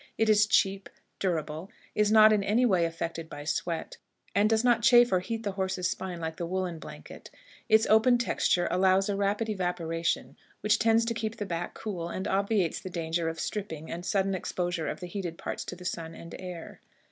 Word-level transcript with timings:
It 0.17 0.29
is 0.29 0.47
cheap, 0.47 0.89
durable, 1.19 1.69
is 1.93 2.11
not 2.11 2.33
in 2.33 2.43
any 2.43 2.65
way 2.65 2.85
affected 2.85 3.29
by 3.29 3.43
sweat, 3.43 3.97
and 4.33 4.49
does 4.49 4.63
not 4.63 4.81
chafe 4.81 5.11
or 5.11 5.19
heat 5.19 5.43
the 5.43 5.51
horse's 5.51 5.87
spine 5.91 6.19
like 6.19 6.37
the 6.37 6.45
woolen 6.47 6.79
blanket. 6.79 7.29
Its 7.69 7.85
open 7.85 8.17
texture 8.17 8.67
allows 8.71 9.09
a 9.09 9.15
rapid 9.15 9.47
evaporation, 9.47 10.37
which 10.61 10.79
tends 10.79 11.05
to 11.05 11.13
keep 11.13 11.37
the 11.37 11.45
back 11.45 11.75
cool, 11.75 12.09
and 12.09 12.27
obviates 12.27 12.79
the 12.79 12.89
danger 12.89 13.29
of 13.29 13.39
stripping 13.39 13.91
and 13.91 14.03
sudden 14.03 14.33
exposure 14.33 14.87
of 14.87 15.01
the 15.01 15.07
heated 15.07 15.37
parts 15.37 15.63
to 15.65 15.75
the 15.75 15.85
sun 15.85 16.15
and 16.15 16.33
air. 16.39 16.81